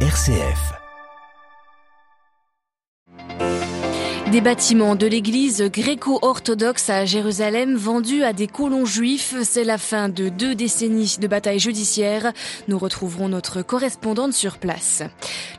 RCF. 0.00 0.85
Des 4.32 4.40
bâtiments 4.40 4.96
de 4.96 5.06
l'église 5.06 5.62
gréco-orthodoxe 5.62 6.90
à 6.90 7.04
Jérusalem 7.04 7.76
vendus 7.76 8.24
à 8.24 8.32
des 8.32 8.48
colons 8.48 8.84
juifs, 8.84 9.36
c'est 9.44 9.62
la 9.62 9.78
fin 9.78 10.08
de 10.08 10.28
deux 10.28 10.56
décennies 10.56 11.18
de 11.20 11.28
bataille 11.28 11.60
judiciaire. 11.60 12.32
Nous 12.66 12.76
retrouverons 12.76 13.28
notre 13.28 13.62
correspondante 13.62 14.32
sur 14.32 14.58
place. 14.58 15.04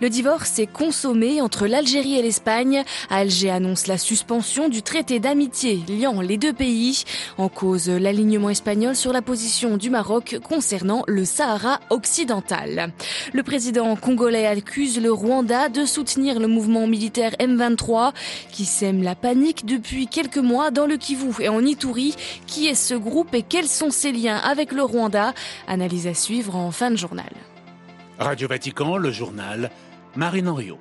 Le 0.02 0.10
divorce 0.10 0.60
est 0.60 0.68
consommé 0.68 1.40
entre 1.40 1.66
l'Algérie 1.66 2.20
et 2.20 2.22
l'Espagne. 2.22 2.84
Alger 3.10 3.52
annonce 3.52 3.88
la 3.88 3.98
suspension 3.98 4.68
du 4.68 4.82
traité 4.82 5.20
d'amitié 5.20 5.80
liant 5.88 6.20
les 6.20 6.38
deux 6.38 6.54
pays. 6.54 7.06
En 7.38 7.48
cause 7.48 7.88
l'alignement 7.88 8.50
espagnol 8.50 8.98
sur 8.98 9.14
la 9.14 9.22
position 9.22 9.78
du 9.78 9.90
Maroc 9.90 10.40
concernant 10.44 11.04
le 11.08 11.24
Sahara 11.24 11.80
occidental. 11.90 12.92
Le 13.32 13.44
président 13.44 13.96
congolais 13.96 14.46
accuse 14.46 15.02
le 15.02 15.14
Rwanda 15.14 15.70
de 15.70 15.86
soutenir 15.86 16.38
le 16.42 16.48
mouvement 16.48 16.86
militaire 16.86 17.32
M23 17.40 18.12
qui 18.58 18.66
sème 18.66 19.04
la 19.04 19.14
panique 19.14 19.68
depuis 19.68 20.08
quelques 20.08 20.40
mois 20.40 20.72
dans 20.72 20.88
le 20.88 20.98
Kivu 20.98 21.32
et 21.40 21.48
en 21.48 21.64
Ituri. 21.64 22.16
Qui 22.48 22.66
est 22.66 22.74
ce 22.74 22.96
groupe 22.96 23.36
et 23.36 23.44
quels 23.44 23.68
sont 23.68 23.92
ses 23.92 24.12
liens 24.12 24.38
avec 24.38 24.72
le 24.72 24.82
Rwanda? 24.82 25.36
Analyse 25.68 26.08
à 26.08 26.16
suivre 26.16 26.56
en 26.56 26.72
fin 26.72 26.90
de 26.90 26.96
journal. 26.96 27.30
Radio 28.18 28.48
Vatican, 28.48 28.98
le 28.98 29.12
journal, 29.12 29.70
Marine 30.16 30.48
Henriot. 30.48 30.80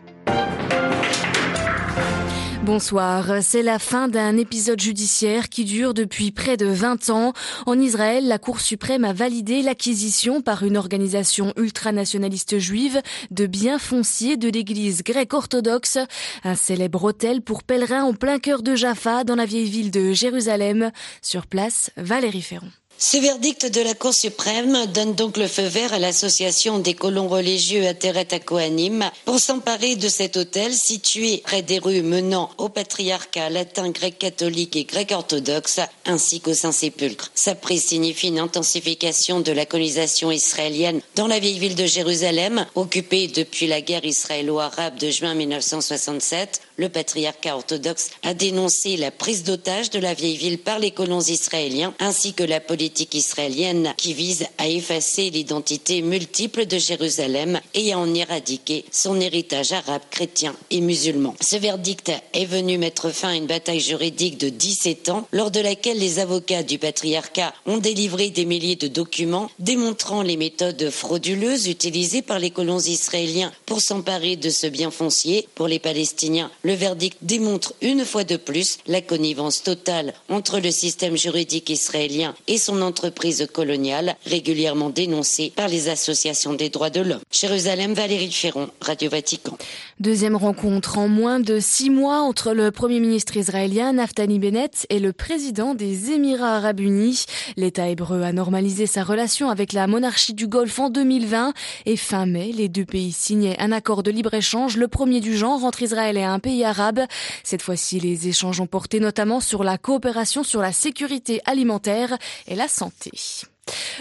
Bonsoir. 2.66 3.43
C'est 3.43 3.62
la 3.62 3.79
fin 3.79 4.09
d'un 4.09 4.37
épisode 4.37 4.80
judiciaire 4.80 5.48
qui 5.48 5.65
dure 5.65 5.95
depuis 5.95 6.33
près 6.33 6.57
de 6.57 6.66
20 6.66 7.11
ans. 7.11 7.33
En 7.65 7.79
Israël, 7.79 8.27
la 8.27 8.41
Cour 8.41 8.61
suprême 8.61 9.05
a 9.05 9.12
validé 9.12 9.62
l'acquisition 9.62 10.43
par 10.43 10.65
une 10.65 10.77
organisation 10.77 11.52
ultranationaliste 11.57 12.59
juive 12.59 13.01
de 13.30 13.47
biens 13.47 13.79
fonciers 13.79 14.37
de 14.37 14.48
l'église 14.48 15.05
grecque 15.05 15.33
orthodoxe, 15.33 15.99
un 16.43 16.57
célèbre 16.57 17.04
hôtel 17.04 17.41
pour 17.41 17.63
pèlerins 17.63 18.02
en 18.02 18.15
plein 18.15 18.41
cœur 18.41 18.65
de 18.65 18.74
Jaffa 18.74 19.23
dans 19.23 19.37
la 19.37 19.46
vieille 19.46 19.71
ville 19.71 19.93
de 19.93 20.13
Jérusalem. 20.13 20.91
Sur 21.23 21.46
place, 21.46 21.93
Valérie 21.96 22.43
Ferron. 22.43 22.73
Ce 22.99 23.19
verdict 23.19 23.66
de 23.66 23.83
la 23.83 23.93
Cour 23.93 24.15
suprême 24.15 24.87
donne 24.87 25.15
donc 25.15 25.37
le 25.37 25.49
feu 25.49 25.65
vert 25.65 25.93
à 25.93 25.99
l'association 25.99 26.79
des 26.79 26.95
colons 26.95 27.29
religieux 27.29 27.87
à 27.87 28.38
Kohanim 28.38 29.11
pour 29.27 29.38
s'emparer 29.38 29.97
de 29.97 30.09
cet 30.09 30.38
hôtel 30.38 30.73
situé 30.73 31.43
près 31.45 31.61
des 31.61 31.79
rues 31.79 32.01
menant 32.01 32.49
au 32.57 32.71
patriarcat 32.71 33.51
latin, 33.51 33.91
grec 33.91 34.19
catholique 34.19 34.77
et 34.77 34.85
grec 34.85 35.13
orthodoxe 35.13 35.80
ainsi 36.07 36.41
qu'au 36.41 36.55
Saint-Sépulcre. 36.55 37.30
Sa 37.35 37.55
prise 37.55 37.85
signifie 37.85 38.29
une 38.29 38.38
intensification 38.38 39.41
de 39.41 39.53
la 39.53 39.66
colonisation 39.66 40.31
israélienne 40.31 41.03
dans 41.16 41.27
la 41.27 41.38
vieille 41.38 41.59
ville 41.59 41.75
de 41.75 41.85
Jérusalem, 41.85 42.65
occupée 42.77 43.29
depuis 43.29 43.66
la 43.66 43.83
guerre 43.83 44.07
israélo-arabe 44.07 44.97
de 44.99 45.10
juin 45.10 45.35
1967. 45.35 46.63
Le 46.79 46.88
patriarcat 46.88 47.57
orthodoxe 47.57 48.10
a 48.23 48.35
dénoncé 48.35 48.97
la 48.97 49.10
prise 49.10 49.45
d'otage 49.45 49.91
de 49.91 49.99
la 49.99 50.15
vieille 50.15 50.37
ville 50.37 50.59
par 50.59 50.79
les 50.79 50.91
colons 50.91 51.21
israéliens 51.21 51.95
ainsi 51.99 52.33
que 52.33 52.43
la 52.43 52.60
politique 52.60 52.85
politique 52.87 53.16
israélienne 53.16 53.95
qui 53.96 54.15
vise 54.15 54.46
à 54.59 54.68
effacer 54.68 55.30
l'identité 55.30 56.02
multiple 56.02 56.66
de 56.66 56.79
Jérusalem 56.79 57.60
et 57.74 57.92
à 57.92 57.98
en 57.98 58.15
éradiquer 58.15 58.84
son 58.92 59.20
héritage 59.20 59.73
arabe, 59.73 60.02
chrétien 60.09 60.54
et 60.70 60.80
musulman. 60.80 61.34
Ce 61.40 61.57
verdict 61.57 62.12
est 62.32 62.45
venu 62.45 62.79
mettre 62.79 63.10
fin 63.10 63.30
à 63.30 63.34
une 63.34 63.48
bataille 63.48 63.80
juridique 63.80 64.38
de 64.38 64.50
17 64.50 65.09
ans 65.09 65.26
lors 65.32 65.50
de 65.50 65.59
laquelle 65.59 65.98
les 65.98 66.20
avocats 66.20 66.62
du 66.62 66.78
patriarcat 66.78 67.53
ont 67.66 67.78
délivré 67.78 68.31
des 68.31 68.44
milliers 68.44 68.76
de 68.76 68.87
documents 68.87 69.50
démontrant 69.59 70.22
les 70.22 70.37
méthodes 70.37 70.88
frauduleuses 70.91 71.66
utilisées 71.66 72.22
par 72.22 72.38
les 72.38 72.50
colons 72.50 72.78
israéliens 72.78 73.50
pour 73.66 73.81
s'emparer 73.81 74.37
de 74.37 74.48
ce 74.48 74.69
bien 74.69 74.92
foncier 74.92 75.48
pour 75.56 75.66
les 75.66 75.81
Palestiniens. 75.81 76.53
Le 76.62 76.75
verdict 76.75 77.19
démontre 77.22 77.75
une 77.82 78.04
fois 78.04 78.22
de 78.22 78.37
plus 78.37 78.78
la 78.87 79.00
connivence 79.00 79.64
totale 79.64 80.14
entre 80.28 80.60
le 80.60 80.70
système 80.70 81.16
juridique 81.16 81.69
israélien 81.69 82.36
et 82.46 82.58
son 82.58 82.75
entreprise 82.82 83.47
coloniale, 83.53 84.16
régulièrement 84.26 84.91
dénoncée 84.91 85.53
par 85.54 85.69
les 85.69 85.88
associations 85.88 86.54
des 86.54 86.69
droits 86.69 86.91
de 86.91 87.00
l'homme. 87.00 87.20
Jérusalem, 87.31 87.94
Valérie 87.94 88.32
Ferron, 88.32 88.69
Radio 88.81 89.10
Vatican. 89.10 89.56
Deuxième 89.98 90.37
rencontre 90.37 90.98
en 90.98 91.09
moins 91.09 91.41
de 91.41 91.59
six 91.59 91.91
mois 91.91 92.20
entre 92.20 92.53
le 92.53 92.70
Premier 92.70 93.00
ministre 93.00 93.37
israélien 93.37 93.94
Naftali 93.94 94.38
Bennett 94.38 94.87
et 94.91 94.98
le 94.98 95.12
président 95.12 95.75
des 95.75 96.10
Émirats 96.10 96.56
arabes 96.56 96.81
unis. 96.81 97.25
L'État 97.56 97.88
hébreu 97.88 98.22
a 98.22 98.32
normalisé 98.32 98.87
sa 98.87 99.04
relation 99.04 99.48
avec 99.48 99.72
la 99.72 99.87
monarchie 99.87 100.34
du 100.34 100.47
Golfe 100.47 100.78
en 100.78 100.91
2020 100.91 101.54
et 101.87 101.97
fin 101.97 102.26
mai, 102.26 102.53
les 102.53 102.69
deux 102.69 102.84
pays 102.84 103.12
signaient 103.12 103.58
un 103.58 103.72
accord 103.72 104.03
de 104.03 104.10
libre-échange, 104.10 104.76
le 104.76 104.88
premier 104.88 105.20
du 105.20 105.37
genre 105.37 105.64
entre 105.64 105.82
Israël 105.82 106.16
et 106.16 106.25
un 106.25 106.38
pays 106.38 106.64
arabe. 106.64 107.00
Cette 107.43 107.62
fois-ci, 107.62 108.00
les 108.00 108.28
échanges 108.28 108.60
ont 108.60 108.66
porté 108.66 109.00
notamment 109.00 109.41
sur 109.41 109.64
la 109.64 109.78
coopération 109.78 110.44
sur 110.44 110.60
la 110.60 110.72
sécurité 110.72 111.41
alimentaire 111.44 112.16
et 112.47 112.54
la 112.54 112.66
santé. 112.69 113.10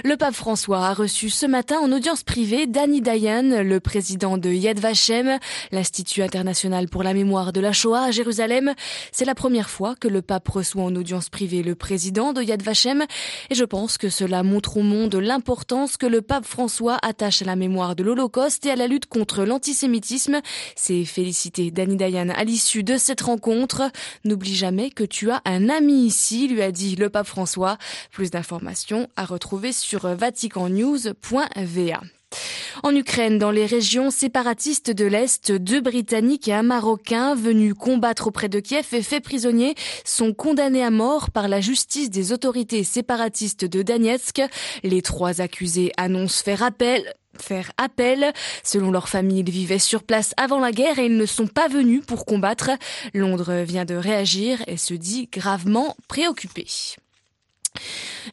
Le 0.03 0.17
pape 0.17 0.35
François 0.35 0.87
a 0.87 0.93
reçu 0.93 1.29
ce 1.29 1.45
matin 1.45 1.79
en 1.79 1.91
audience 1.91 2.23
privée 2.23 2.67
Danny 2.67 3.01
Dayan, 3.01 3.63
le 3.63 3.79
président 3.79 4.37
de 4.37 4.49
Yad 4.49 4.77
Vashem, 4.77 5.39
l'Institut 5.71 6.21
international 6.21 6.89
pour 6.89 7.01
la 7.01 7.13
mémoire 7.13 7.53
de 7.53 7.61
la 7.61 7.71
Shoah 7.71 8.03
à 8.03 8.11
Jérusalem. 8.11 8.73
C'est 9.11 9.25
la 9.25 9.35
première 9.35 9.69
fois 9.69 9.95
que 9.95 10.07
le 10.07 10.21
pape 10.21 10.47
reçoit 10.49 10.83
en 10.83 10.95
audience 10.95 11.29
privée 11.29 11.63
le 11.63 11.75
président 11.75 12.33
de 12.33 12.43
Yad 12.43 12.61
Vashem 12.61 13.05
et 13.49 13.55
je 13.55 13.63
pense 13.63 13.97
que 13.97 14.09
cela 14.09 14.43
montre 14.43 14.77
au 14.77 14.81
monde 14.81 15.15
l'importance 15.15 15.97
que 15.97 16.05
le 16.05 16.21
pape 16.21 16.45
François 16.45 16.99
attache 17.01 17.41
à 17.41 17.45
la 17.45 17.55
mémoire 17.55 17.95
de 17.95 18.03
l'Holocauste 18.03 18.65
et 18.65 18.71
à 18.71 18.75
la 18.75 18.87
lutte 18.87 19.07
contre 19.07 19.45
l'antisémitisme. 19.45 20.41
C'est 20.75 21.05
félicité 21.05 21.71
Danny 21.71 21.95
Dayan 21.95 22.29
à 22.29 22.43
l'issue 22.43 22.83
de 22.83 22.97
cette 22.97 23.21
rencontre. 23.21 23.89
N'oublie 24.25 24.55
jamais 24.55 24.91
que 24.91 25.05
tu 25.05 25.31
as 25.31 25.41
un 25.45 25.69
ami 25.69 26.05
ici, 26.05 26.47
lui 26.49 26.61
a 26.61 26.71
dit 26.71 26.95
le 26.95 27.09
pape 27.09 27.27
François. 27.27 27.77
Plus 28.11 28.29
d'informations 28.29 29.07
à 29.15 29.25
retrouver 29.25 29.54
sur 29.71 30.07
vaticannews.va. 30.07 32.01
En 32.83 32.95
Ukraine, 32.95 33.39
dans 33.39 33.51
les 33.51 33.65
régions 33.65 34.11
séparatistes 34.11 34.91
de 34.91 35.05
l'Est, 35.05 35.51
deux 35.51 35.81
Britanniques 35.81 36.47
et 36.47 36.53
un 36.53 36.63
Marocain 36.63 37.33
venus 37.35 37.73
combattre 37.73 38.27
auprès 38.27 38.49
de 38.49 38.59
Kiev 38.59 38.87
et 38.93 39.01
faits 39.01 39.23
prisonniers 39.23 39.75
sont 40.03 40.33
condamnés 40.33 40.83
à 40.83 40.91
mort 40.91 41.31
par 41.31 41.47
la 41.47 41.61
justice 41.61 42.09
des 42.09 42.33
autorités 42.33 42.83
séparatistes 42.83 43.65
de 43.65 43.81
Donetsk. 43.81 44.41
Les 44.83 45.01
trois 45.01 45.41
accusés 45.41 45.91
annoncent 45.97 46.43
faire 46.43 46.63
appel 46.63 47.03
faire 47.37 47.71
appel. 47.77 48.31
Selon 48.63 48.91
leur 48.91 49.09
famille, 49.09 49.39
ils 49.39 49.49
vivaient 49.49 49.77
sur 49.77 50.03
place 50.03 50.33
avant 50.37 50.59
la 50.59 50.71
guerre 50.71 50.99
et 50.99 51.07
ils 51.07 51.17
ne 51.17 51.25
sont 51.25 51.47
pas 51.47 51.67
venus 51.67 52.01
pour 52.05 52.25
combattre. 52.25 52.71
Londres 53.13 53.63
vient 53.63 53.83
de 53.83 53.95
réagir 53.95 54.61
et 54.67 54.77
se 54.77 54.93
dit 54.93 55.27
gravement 55.31 55.97
préoccupé. 56.07 56.65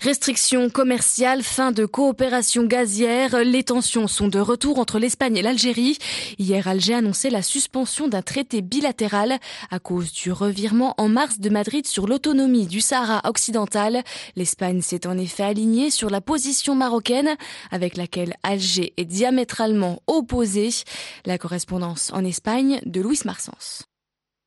Restrictions 0.01 0.71
commerciales, 0.71 1.43
fin 1.43 1.71
de 1.71 1.85
coopération 1.85 2.65
gazière, 2.65 3.45
les 3.45 3.63
tensions 3.63 4.09
sont 4.09 4.29
de 4.29 4.39
retour 4.39 4.79
entre 4.79 4.99
l'Espagne 4.99 5.37
et 5.37 5.43
l'Algérie. 5.43 5.99
Hier, 6.39 6.67
Alger 6.67 6.95
annonçait 6.95 7.31
la 7.31 7.43
suspension 7.43 8.09
d'un 8.09 8.23
traité 8.23 8.63
bilatéral 8.63 9.39
à 9.71 9.79
cause 9.79 10.13
du 10.13 10.33
revirement 10.33 10.95
en 10.99 11.09
mars 11.09 11.39
de 11.39 11.51
Madrid 11.51 11.87
sur 11.87 12.07
l'autonomie 12.07 12.67
du 12.67 12.81
Sahara 12.81 13.21
occidental. 13.29 14.03
L'Espagne 14.35 14.81
s'est 14.81 15.07
en 15.07 15.19
effet 15.19 15.45
alignée 15.45 15.91
sur 15.91 16.11
la 16.11 16.21
position 16.21 16.75
marocaine 16.75 17.37
avec 17.71 17.97
laquelle 17.97 18.35
Alger 18.43 18.93
est 18.97 19.05
diamétralement 19.05 20.03
opposée. 20.07 20.71
La 21.27 21.39
correspondance 21.39 22.11
en 22.13 22.25
Espagne 22.25 22.81
de 22.87 23.01
Louis 23.01 23.21
Marsens. 23.25 23.92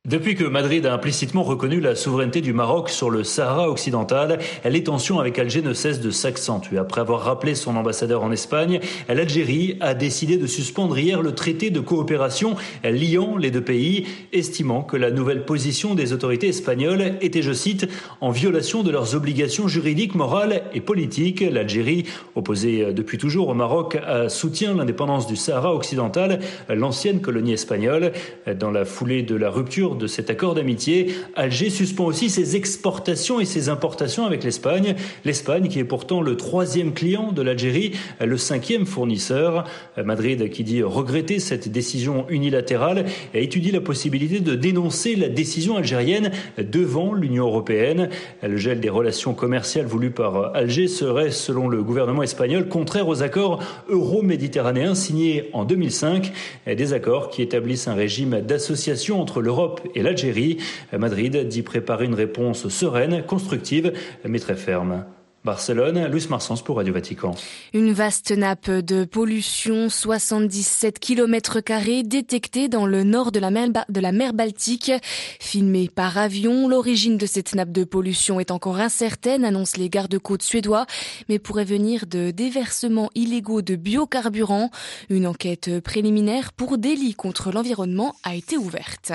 Depuis 0.06 0.36
que 0.36 0.44
Madrid 0.44 0.86
a 0.86 0.94
implicitement 0.94 1.42
reconnu 1.42 1.80
la 1.80 1.96
souveraineté 1.96 2.40
du 2.40 2.52
Maroc 2.52 2.90
sur 2.90 3.10
le 3.10 3.24
Sahara 3.24 3.68
occidental, 3.68 4.38
les 4.64 4.84
tensions 4.84 5.18
avec 5.18 5.36
Alger 5.36 5.62
ne 5.62 5.72
cessent 5.72 6.00
de 6.00 6.12
s'accentuer. 6.12 6.78
Après 6.78 7.00
avoir 7.00 7.22
rappelé 7.22 7.56
son 7.56 7.74
ambassadeur 7.74 8.22
en 8.22 8.30
Espagne, 8.30 8.78
l'Algérie 9.08 9.76
a 9.80 9.94
décidé 9.94 10.36
de 10.36 10.46
suspendre 10.46 10.96
hier 10.96 11.22
le 11.22 11.34
traité 11.34 11.70
de 11.70 11.80
coopération 11.80 12.54
liant 12.84 13.36
les 13.36 13.50
deux 13.50 13.64
pays, 13.64 14.06
estimant 14.32 14.84
que 14.84 14.96
la 14.96 15.10
nouvelle 15.10 15.44
position 15.44 15.96
des 15.96 16.12
autorités 16.12 16.46
espagnoles 16.46 17.16
était, 17.20 17.42
je 17.42 17.52
cite, 17.52 17.88
en 18.20 18.30
violation 18.30 18.84
de 18.84 18.92
leurs 18.92 19.16
obligations 19.16 19.66
juridiques, 19.66 20.14
morales 20.14 20.62
et 20.72 20.80
politiques. 20.80 21.40
L'Algérie, 21.40 22.04
opposée 22.36 22.92
depuis 22.92 23.18
toujours 23.18 23.48
au 23.48 23.54
Maroc, 23.54 23.98
soutient 24.28 24.72
l'indépendance 24.72 25.26
du 25.26 25.34
Sahara 25.34 25.74
occidental, 25.74 26.38
l'ancienne 26.68 27.20
colonie 27.20 27.54
espagnole. 27.54 28.12
Dans 28.56 28.70
la 28.70 28.84
foulée 28.84 29.24
de 29.24 29.34
la 29.34 29.50
rupture 29.50 29.95
de 29.96 30.06
cet 30.06 30.30
accord 30.30 30.54
d'amitié. 30.54 31.14
Alger 31.34 31.70
suspend 31.70 32.06
aussi 32.06 32.30
ses 32.30 32.56
exportations 32.56 33.40
et 33.40 33.44
ses 33.44 33.68
importations 33.68 34.26
avec 34.26 34.44
l'Espagne. 34.44 34.94
L'Espagne 35.24 35.68
qui 35.68 35.78
est 35.78 35.84
pourtant 35.84 36.20
le 36.20 36.36
troisième 36.36 36.92
client 36.92 37.32
de 37.32 37.42
l'Algérie, 37.42 37.92
le 38.20 38.36
cinquième 38.36 38.86
fournisseur. 38.86 39.64
Madrid 40.04 40.50
qui 40.50 40.64
dit 40.64 40.82
regretter 40.82 41.38
cette 41.38 41.68
décision 41.68 42.26
unilatérale 42.28 43.06
étudie 43.34 43.70
la 43.70 43.80
possibilité 43.80 44.40
de 44.40 44.54
dénoncer 44.54 45.16
la 45.16 45.28
décision 45.28 45.76
algérienne 45.76 46.30
devant 46.58 47.14
l'Union 47.14 47.46
européenne. 47.46 48.08
Le 48.42 48.56
gel 48.56 48.80
des 48.80 48.88
relations 48.88 49.34
commerciales 49.34 49.86
voulu 49.86 50.10
par 50.10 50.54
Alger 50.54 50.88
serait, 50.88 51.30
selon 51.30 51.68
le 51.68 51.82
gouvernement 51.82 52.22
espagnol, 52.22 52.68
contraire 52.68 53.08
aux 53.08 53.22
accords 53.22 53.62
euro-méditerranéens 53.88 54.94
signés 54.94 55.50
en 55.52 55.64
2005, 55.64 56.32
des 56.66 56.92
accords 56.92 57.30
qui 57.30 57.42
établissent 57.42 57.88
un 57.88 57.94
régime 57.94 58.40
d'association 58.40 59.20
entre 59.20 59.40
l'Europe 59.40 59.75
et 59.94 60.02
l'Algérie. 60.02 60.58
Madrid 60.96 61.48
dit 61.48 61.62
préparer 61.62 62.04
une 62.04 62.14
réponse 62.14 62.68
sereine, 62.68 63.22
constructive, 63.26 63.92
mais 64.24 64.38
très 64.38 64.56
ferme. 64.56 65.04
Barcelone, 65.46 66.08
Luis 66.08 66.26
Marsens 66.28 66.60
pour 66.64 66.78
Radio 66.78 66.92
Vatican. 66.92 67.32
Une 67.72 67.92
vaste 67.92 68.32
nappe 68.32 68.68
de 68.68 69.04
pollution, 69.04 69.88
77 69.88 70.98
km 70.98 71.60
détectée 72.02 72.66
dans 72.66 72.84
le 72.84 73.04
nord 73.04 73.30
de 73.30 73.38
la, 73.38 73.52
mer, 73.52 74.32
Baltique. 74.34 74.90
Filmée 75.38 75.88
par 75.88 76.18
avion, 76.18 76.66
l'origine 76.66 77.16
de 77.16 77.26
cette 77.26 77.54
nappe 77.54 77.70
de 77.70 77.84
pollution 77.84 78.40
est 78.40 78.50
encore 78.50 78.80
incertaine, 78.80 79.44
annoncent 79.44 79.78
les 79.78 79.88
gardes-côtes 79.88 80.42
suédois, 80.42 80.84
mais 81.28 81.38
pourrait 81.38 81.64
venir 81.64 82.06
de 82.08 82.32
déversements 82.32 83.10
illégaux 83.14 83.62
de 83.62 83.76
biocarburants. 83.76 84.72
Une 85.10 85.28
enquête 85.28 85.78
préliminaire 85.78 86.52
pour 86.54 86.76
délit 86.76 87.14
contre 87.14 87.52
l'environnement 87.52 88.16
a 88.24 88.34
été 88.34 88.56
ouverte. 88.56 89.12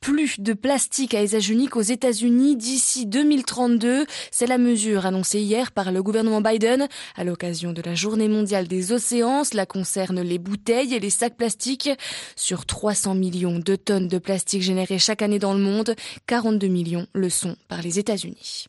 Plus 0.00 0.40
de 0.40 0.52
plastique 0.52 1.14
à 1.14 1.22
usage 1.22 1.48
unique 1.48 1.76
aux 1.76 1.80
États-Unis 1.80 2.56
d'ici 2.56 3.06
2032, 3.06 4.04
c'est 4.30 4.46
la 4.46 4.58
mesure 4.58 5.06
annoncée 5.06 5.40
hier 5.40 5.53
par 5.72 5.92
le 5.92 6.02
gouvernement 6.02 6.40
Biden 6.40 6.88
à 7.16 7.24
l'occasion 7.24 7.72
de 7.72 7.82
la 7.82 7.94
journée 7.94 8.28
mondiale 8.28 8.66
des 8.66 8.92
océans. 8.92 9.44
Cela 9.44 9.66
concerne 9.66 10.20
les 10.20 10.38
bouteilles 10.38 10.94
et 10.94 11.00
les 11.00 11.10
sacs 11.10 11.36
plastiques. 11.36 11.90
Sur 12.36 12.66
300 12.66 13.14
millions 13.14 13.58
de 13.58 13.76
tonnes 13.76 14.08
de 14.08 14.18
plastique 14.18 14.62
générées 14.62 14.98
chaque 14.98 15.22
année 15.22 15.38
dans 15.38 15.54
le 15.54 15.60
monde, 15.60 15.94
42 16.26 16.66
millions 16.66 17.06
le 17.12 17.28
sont 17.28 17.56
par 17.68 17.82
les 17.82 17.98
États-Unis. 17.98 18.66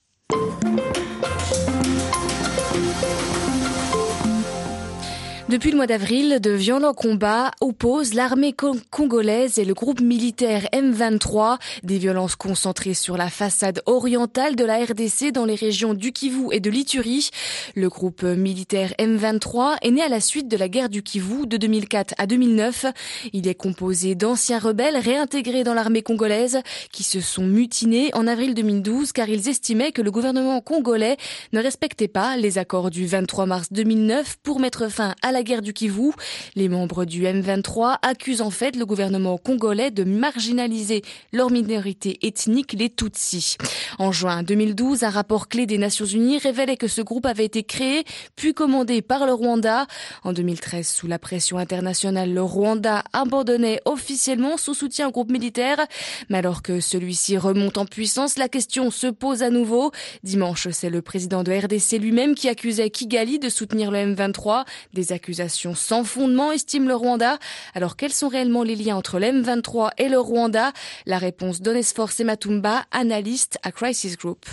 Depuis 5.48 5.70
le 5.70 5.78
mois 5.78 5.86
d'avril, 5.86 6.40
de 6.42 6.50
violents 6.50 6.96
combats 6.96 7.52
opposent 7.62 8.16
l'armée 8.16 8.56
congolaise 8.90 9.60
et 9.60 9.64
le 9.64 9.76
groupe 9.76 10.02
militaire 10.02 10.64
M23, 10.74 11.60
des 11.84 12.00
violences 12.00 12.36
concentrées 12.36 12.96
sur 12.96 13.16
la 13.16 13.30
façade 13.30 13.84
orientale 13.86 14.56
de 14.56 14.66
la 14.66 14.84
RDC 14.84 15.32
dans 15.32 15.46
les 15.46 15.54
régions 15.54 15.94
du 15.94 16.12
Kivu 16.12 16.48
et 16.52 16.60
de 16.60 16.72
l'Ituri. 16.72 17.30
Le 17.76 17.90
groupe 17.90 18.24
militaire 18.24 18.94
M23 18.98 19.76
est 19.84 19.92
né 19.92 20.02
à 20.02 20.10
la 20.10 20.20
suite 20.20 20.48
de 20.48 20.58
la 20.58 20.68
guerre 20.68 20.90
du 20.90 21.04
Kivu 21.04 21.46
de 21.46 21.58
2004 21.58 22.16
à 22.18 22.26
2009. 22.26 22.88
Il 23.32 23.48
est 23.48 23.54
composé 23.54 24.16
d'anciens 24.16 24.58
rebelles 24.58 24.98
réintégrés 24.98 25.64
dans 25.64 25.76
l'armée 25.76 26.02
congolaise 26.02 26.62
qui 26.92 27.04
se 27.04 27.22
sont 27.22 27.46
mutinés 27.46 28.10
en 28.16 28.26
avril 28.26 28.56
2012 28.56 29.12
car 29.12 29.30
ils 29.30 29.48
estimaient 29.48 29.92
que 29.92 30.02
le 30.02 30.10
gouvernement 30.10 30.60
congolais 30.60 31.18
ne 31.54 31.62
respectait 31.62 32.08
pas 32.08 32.36
les 32.36 32.58
accords 32.58 32.90
du 32.90 33.06
23 33.06 33.46
mars 33.46 33.68
2009 33.70 34.38
pour 34.42 34.60
mettre 34.60 34.90
fin 34.90 35.14
à 35.22 35.35
la 35.36 35.44
guerre 35.44 35.62
du 35.62 35.74
Kivu. 35.74 36.14
Les 36.56 36.70
membres 36.70 37.04
du 37.04 37.24
M23 37.24 37.98
accusent 38.02 38.42
en 38.42 38.52
fait 38.52 38.78
le 38.78 38.86
gouvernement 38.86 39.38
congolais 39.38 39.92
de 39.92 40.06
marginaliser 40.06 41.02
leur 41.34 41.52
minorité 41.52 42.18
ethnique, 42.26 42.72
les 42.72 42.90
Tutsis. 42.90 43.58
En 44.00 44.14
juin 44.14 44.44
2012, 44.44 45.04
un 45.04 45.10
rapport 45.10 45.50
clé 45.50 45.66
des 45.66 45.78
Nations 45.78 46.06
Unies 46.06 46.38
révélait 46.38 46.78
que 46.78 46.88
ce 46.88 47.02
groupe 47.02 47.26
avait 47.26 47.44
été 47.44 47.64
créé 47.64 48.06
puis 48.38 48.54
commandé 48.54 49.02
par 49.02 49.26
le 49.26 49.34
Rwanda. 49.34 49.88
En 50.24 50.32
2013, 50.32 50.88
sous 50.88 51.08
la 51.08 51.20
pression 51.20 51.58
internationale, 51.58 52.34
le 52.34 52.42
Rwanda 52.42 53.04
abandonnait 53.12 53.82
officiellement 53.84 54.56
son 54.56 54.74
soutien 54.74 55.10
au 55.10 55.12
groupe 55.12 55.32
militaire. 55.32 55.86
Mais 56.30 56.38
alors 56.38 56.62
que 56.62 56.80
celui-ci 56.80 57.38
remonte 57.38 57.78
en 57.78 57.86
puissance, 57.86 58.38
la 58.38 58.48
question 58.48 58.90
se 58.90 59.08
pose 59.08 59.44
à 59.44 59.50
nouveau. 59.50 59.92
Dimanche, 60.24 60.70
c'est 60.72 60.90
le 60.90 61.02
président 61.02 61.44
de 61.44 61.52
RDC 61.52 62.00
lui-même 62.00 62.36
qui 62.36 62.48
accusait 62.48 62.90
Kigali 62.90 63.38
de 63.38 63.50
soutenir 63.50 63.92
le 63.92 63.98
M23, 63.98 64.64
des 64.94 65.12
sans 65.34 66.04
fondement, 66.04 66.52
estime 66.52 66.88
le 66.88 66.96
Rwanda. 66.96 67.40
Alors 67.74 67.96
quels 67.96 68.14
sont 68.14 68.28
réellement 68.28 68.64
les 68.64 68.76
liens 68.76 68.96
entre 68.96 69.20
l'M23 69.20 69.92
et 69.98 70.10
le 70.10 70.20
Rwanda? 70.20 70.72
La 71.06 71.18
réponse 71.18 71.62
d'Onesfor 71.62 72.12
Sematumba, 72.12 72.86
analyste 72.92 73.58
à 73.64 73.72
Crisis 73.72 74.18
Group. 74.18 74.46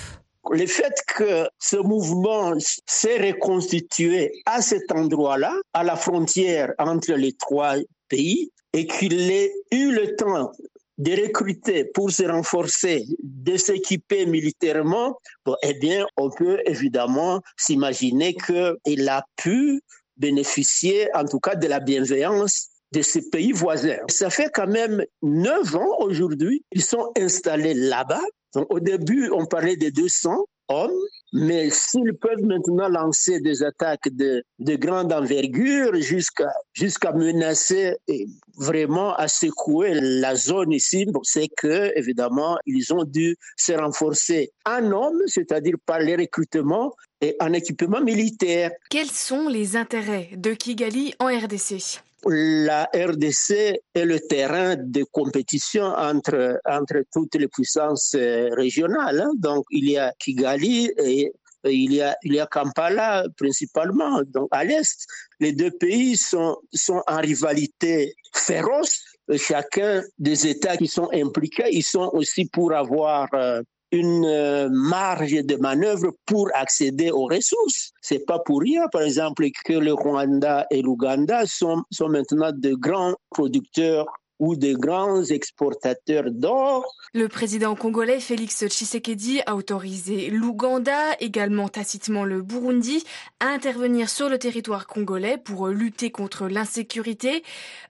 Le 0.51 0.67
fait 0.67 0.95
que 1.17 1.49
ce 1.59 1.77
mouvement 1.77 2.55
s'est 2.87 3.19
reconstitué 3.19 4.43
à 4.45 4.61
cet 4.61 4.91
endroit-là, 4.91 5.55
à 5.73 5.85
la 5.85 5.97
frontière 5.97 6.73
entre 6.79 7.13
les 7.13 7.33
trois 7.33 7.77
pays, 8.09 8.51
et 8.73 8.87
qu'il 8.87 9.31
ait 9.31 9.53
eu 9.71 9.93
le 9.93 10.17
temps 10.17 10.51
de 10.99 11.13
recruter 11.13 11.85
pour 11.85 12.11
se 12.11 12.25
renforcer, 12.25 13.05
de 13.23 13.57
s'équiper 13.57 14.27
militairement, 14.27 15.19
eh 15.63 15.75
bien, 15.75 16.07
on 16.17 16.31
peut 16.31 16.61
évidemment 16.67 17.41
s'imaginer 17.57 18.35
qu'il 18.35 19.09
a 19.09 19.25
pu 19.37 19.81
bénéficier 20.23 21.09
en 21.15 21.25
tout 21.25 21.41
cas 21.41 21.57
de 21.57 21.67
la 21.67 21.81
bienveillance 21.81 22.69
de 22.93 23.03
ces 23.03 23.29
pays 23.29 23.53
voisins. 23.53 23.99
Ça 24.09 24.31
fait 24.31 24.51
quand 24.55 24.69
même 24.69 25.05
neuf 25.23 25.75
ans 25.75 25.97
aujourd'hui, 25.99 26.65
ils 26.73 26.85
sont 26.85 27.11
installés 27.19 27.75
là-bas. 27.75 28.23
au 28.55 28.81
début, 28.81 29.31
on 29.31 29.47
parlait 29.47 29.77
de 29.77 29.91
200 29.91 30.47
hommes, 30.69 31.03
mais 31.33 31.71
s'ils 31.71 32.15
peuvent 32.15 32.43
maintenant 32.43 32.89
lancer 32.89 33.41
des 33.41 33.63
attaques 33.63 34.09
de, 34.11 34.43
de 34.59 34.77
grande 34.77 35.13
envergure 35.13 35.95
jusqu'à 35.95 36.53
jusqu'à 36.75 37.13
menacer 37.13 37.97
et 38.07 38.27
vraiment 38.57 39.15
à 39.15 39.29
secouer 39.29 39.95
la 40.01 40.35
zone 40.35 40.73
ici, 40.73 41.07
c'est 41.23 41.49
que 41.57 41.91
évidemment 41.99 42.59
ils 42.67 42.93
ont 42.93 43.05
dû 43.05 43.37
se 43.57 43.73
renforcer 43.73 44.51
en 44.67 44.93
hommes, 44.93 45.23
c'est-à-dire 45.27 45.77
par 45.87 46.01
les 46.01 46.17
recrutements 46.17 46.95
et 47.21 47.37
en 47.41 47.53
équipement 47.53 48.01
militaire. 48.01 48.73
Quels 48.91 49.11
sont 49.11 49.49
les 49.49 49.77
intérêts 49.77 50.31
de 50.37 50.53
Kigali 50.53 51.15
en 51.19 51.27
RDC 51.27 52.03
la 52.27 52.89
RDC 52.95 53.81
est 53.95 54.05
le 54.05 54.21
terrain 54.21 54.77
de 54.77 55.05
compétition 55.05 55.85
entre, 55.85 56.61
entre 56.65 57.03
toutes 57.13 57.35
les 57.35 57.49
puissances 57.49 58.15
euh, 58.15 58.51
régionales. 58.55 59.21
Hein. 59.21 59.33
Donc, 59.37 59.65
il 59.71 59.91
y 59.91 59.99
a 59.99 60.13
Kigali 60.19 60.91
et 60.99 61.33
il 61.65 61.93
y 61.93 62.03
a, 62.03 62.17
il 62.23 62.35
y 62.35 62.41
a 62.41 62.47
Kampala 62.47 63.25
principalement. 63.37 64.23
Donc, 64.27 64.49
à 64.51 64.65
l'Est, 64.65 65.07
les 65.41 65.53
deux 65.53 65.71
pays 65.71 66.17
sont, 66.17 66.57
sont 66.73 67.03
en 67.07 67.19
rivalité 67.19 68.15
féroce. 68.35 69.01
Chacun 69.37 70.03
des 70.19 70.47
États 70.47 70.77
qui 70.77 70.89
sont 70.89 71.09
impliqués, 71.13 71.69
ils 71.71 71.85
sont 71.85 72.11
aussi 72.13 72.47
pour 72.47 72.73
avoir 72.73 73.29
euh, 73.35 73.63
une 73.93 74.25
euh, 74.25 74.69
marge 74.71 75.33
de 75.33 75.57
manœuvre 75.57 76.13
pour 76.27 76.49
accéder 76.55 77.11
aux 77.11 77.27
ressources. 77.27 77.93
C'est 78.01 78.27
pas 78.27 78.39
pour 78.39 78.61
rien, 78.61 78.89
par 78.89 79.03
exemple, 79.03 79.47
que 79.65 79.75
le 79.75 79.93
Rwanda 79.93 80.67
et 80.71 80.83
l'Ouganda 80.83 81.45
sont, 81.47 81.83
sont 81.91 82.09
maintenant 82.09 82.51
de 82.53 82.75
grands 82.75 83.15
producteurs 83.31 84.07
ou 84.43 84.57
des 84.57 84.73
grands 84.73 85.23
exportateurs 85.23 86.33
d'or. 86.33 86.85
Le 87.15 87.29
président 87.29 87.77
congolais 87.77 88.19
Félix 88.19 88.67
Tshisekedi 88.67 89.41
a 89.47 89.55
autorisé 89.55 90.31
l'Ouganda, 90.31 91.15
également 91.21 91.69
tacitement 91.69 92.25
le 92.25 92.43
Burundi, 92.43 93.05
à 93.39 93.51
intervenir 93.51 94.11
sur 94.11 94.29
le 94.29 94.39
territoire 94.39 94.89
congolais 94.89 95.39
pour 95.39 95.69
lutter 95.69 96.11
contre 96.11 96.49
l'insécurité. 96.49 97.45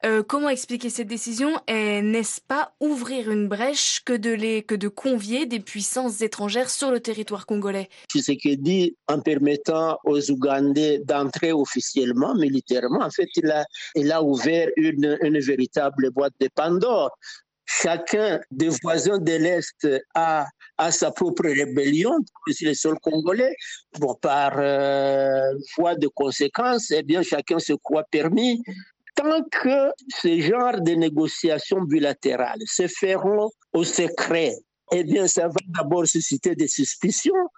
Euh, 0.05 0.23
comment 0.23 0.51
expliquer 0.51 0.91
cette 0.91 1.07
décision 1.07 1.59
Et 1.69 2.03
n'est-ce 2.03 2.43
pas 2.43 2.75
ouvrir 2.81 3.31
une 3.31 3.49
brèche 3.49 4.03
que 4.05 4.13
de, 4.13 4.31
les, 4.31 4.63
que 4.63 4.75
de 4.75 4.89
convier 4.89 5.47
des 5.47 5.61
puissances 5.61 6.21
étrangères 6.21 6.69
sur 6.69 6.91
le 6.91 7.01
territoire 7.01 7.47
congolais? 7.47 7.89
Tshisekedi, 8.11 8.95
en 9.09 9.21
permettant 9.21 9.97
aux 10.05 10.31
Ougandais 10.31 10.99
d'entrer 10.99 11.53
officiellement, 11.53 12.35
militairement, 12.35 13.01
en 13.01 13.11
fait, 13.11 13.29
il 13.37 13.51
a, 13.51 13.65
il 13.95 14.13
a 14.13 14.23
ouvert 14.23 14.69
une, 14.77 15.17
une 15.23 15.39
véritable 15.39 16.11
boîte 16.11 16.42
de 16.43 16.49
Pandore. 16.55 17.11
Chacun 17.65 18.41
des 18.51 18.71
voisins 18.83 19.19
de 19.19 19.33
l'Est 19.33 19.89
a, 20.15 20.47
sa 20.91 21.11
propre 21.11 21.45
rébellion, 21.45 22.19
c'est 22.51 22.65
le 22.65 22.75
sol 22.75 22.99
congolais. 23.01 23.55
Bon, 23.99 24.15
par 24.21 24.53
euh, 24.59 25.53
voie 25.77 25.95
de 25.95 26.09
conséquence, 26.09 26.91
eh 26.91 27.03
bien, 27.03 27.23
chacun 27.23 27.59
se 27.59 27.73
croit 27.75 28.05
permis. 28.11 28.63
Tant 29.15 29.43
que 29.45 29.93
ce 30.21 30.41
genre 30.41 30.81
de 30.81 30.93
négociations 30.93 31.83
bilatérales 31.83 32.63
se 32.67 32.89
feront 32.89 33.51
au 33.73 33.85
secret, 33.85 34.55
eh 34.93 35.05
bien, 35.05 35.27
ça 35.29 35.49
va 35.49 35.61
d'abord 35.69 36.07
susciter 36.07 36.55
des 36.55 36.69
suspicions. 36.69 37.49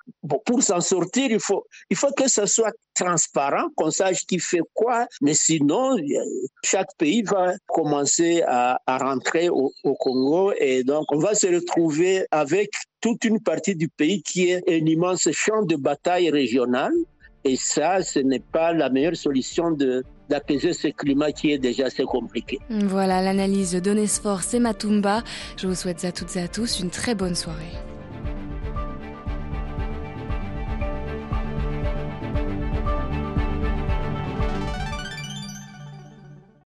Pour 0.45 0.63
s'en 0.63 0.81
sortir, 0.81 1.31
il 1.31 1.41
faut, 1.41 1.67
il 1.91 1.97
faut 1.97 2.13
que 2.13 2.29
ça 2.29 2.47
soit 2.47 2.73
transparent, 2.95 3.69
qu'on 3.77 3.91
sache 3.91 4.25
qui 4.27 4.39
fait 4.39 4.61
quoi. 4.73 5.07
Mais 5.21 5.35
sinon, 5.35 5.97
chaque 6.65 6.89
pays 6.97 7.23
va 7.23 7.55
commencer 7.67 8.43
à, 8.47 8.79
rentrer 8.87 9.49
au, 9.49 9.73
Congo 9.99 10.53
et 10.59 10.83
donc 10.83 11.07
on 11.13 11.19
va 11.19 11.35
se 11.35 11.47
retrouver 11.47 12.27
avec 12.31 12.71
toute 13.01 13.25
une 13.25 13.41
partie 13.41 13.77
du 13.77 13.89
pays 13.89 14.23
qui 14.23 14.51
est 14.51 14.63
un 14.69 14.87
immense 14.87 15.29
champ 15.33 15.63
de 15.63 15.77
bataille 15.77 16.31
régional. 16.31 16.93
Et 17.45 17.57
ça, 17.57 18.03
ce 18.03 18.21
n'est 18.21 18.41
pas 18.41 18.73
la 18.73 18.89
meilleure 18.89 19.17
solution 19.17 19.71
de, 19.71 20.03
d'apaiser 20.31 20.73
ce 20.73 20.89
climat 20.89 21.33
qui 21.33 21.53
est 21.53 21.59
déjà 21.59 21.87
assez 21.87 22.05
compliqué. 22.05 22.59
Voilà 22.71 23.21
l'analyse 23.21 23.75
d'Onesphore 23.75 24.43
Sematumba. 24.43 25.23
Je 25.59 25.67
vous 25.67 25.75
souhaite 25.75 26.05
à 26.05 26.13
toutes 26.13 26.37
et 26.37 26.41
à 26.41 26.49
tous 26.49 26.81
une 26.81 26.91
très 26.91 27.15
bonne 27.15 27.35
soirée. 27.35 27.94